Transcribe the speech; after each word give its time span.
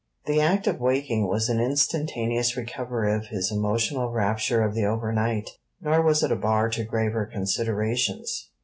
The 0.25 0.41
act 0.41 0.65
of 0.65 0.79
waking 0.79 1.27
was 1.27 1.47
an 1.47 1.59
instantaneous 1.59 2.57
recovery 2.57 3.13
of 3.13 3.27
his 3.27 3.51
emotional 3.51 4.09
rapture 4.09 4.63
of 4.63 4.73
the 4.73 4.83
overnight; 4.83 5.51
nor 5.79 6.01
was 6.01 6.23
it 6.23 6.31
a 6.31 6.35
bar 6.35 6.71
to 6.71 6.83
graver 6.83 7.27
considerations. 7.31 8.49